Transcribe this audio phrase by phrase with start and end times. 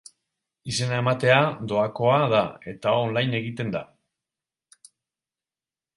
[0.71, 1.35] Izena ematea
[1.73, 2.41] doakoa da
[2.73, 3.83] eta online egiten da.